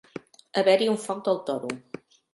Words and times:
Haver-hi 0.61 0.87
un 0.93 0.97
foc 1.05 1.23
del 1.29 1.41
toro. 1.51 1.73